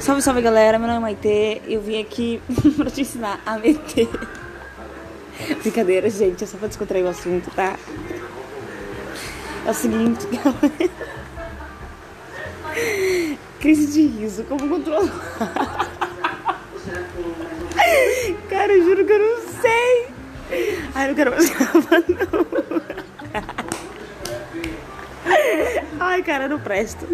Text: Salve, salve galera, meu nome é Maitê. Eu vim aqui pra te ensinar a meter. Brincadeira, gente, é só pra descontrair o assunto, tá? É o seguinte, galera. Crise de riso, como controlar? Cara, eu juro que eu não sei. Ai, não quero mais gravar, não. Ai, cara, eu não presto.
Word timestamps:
Salve, 0.00 0.22
salve 0.22 0.40
galera, 0.40 0.78
meu 0.78 0.88
nome 0.88 0.98
é 0.98 1.02
Maitê. 1.02 1.60
Eu 1.68 1.82
vim 1.82 2.00
aqui 2.00 2.40
pra 2.74 2.90
te 2.90 3.02
ensinar 3.02 3.38
a 3.44 3.58
meter. 3.58 4.08
Brincadeira, 5.60 6.08
gente, 6.08 6.42
é 6.42 6.46
só 6.46 6.56
pra 6.56 6.68
descontrair 6.68 7.04
o 7.04 7.08
assunto, 7.08 7.50
tá? 7.50 7.76
É 9.66 9.70
o 9.70 9.74
seguinte, 9.74 10.26
galera. 10.32 10.90
Crise 13.60 13.92
de 13.92 14.06
riso, 14.06 14.44
como 14.44 14.66
controlar? 14.70 15.10
Cara, 18.48 18.72
eu 18.72 18.84
juro 18.84 19.04
que 19.04 19.12
eu 19.12 19.18
não 19.18 19.42
sei. 19.60 20.08
Ai, 20.94 21.08
não 21.08 21.14
quero 21.14 21.30
mais 21.30 21.50
gravar, 21.50 22.02
não. 22.08 22.82
Ai, 26.00 26.22
cara, 26.22 26.44
eu 26.44 26.48
não 26.48 26.60
presto. 26.60 27.06